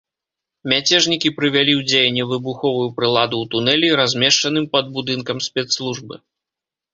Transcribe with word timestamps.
Мяцежнікі 0.71 1.29
прывялі 1.39 1.73
ў 1.73 1.81
дзеянне 1.89 2.23
выбуховую 2.31 2.87
прыладу 3.01 3.35
ў 3.41 3.45
тунэлі, 3.53 3.93
размешчаным 4.01 4.65
пад 4.73 4.85
будынкам 4.97 5.37
спецслужбы. 5.51 6.15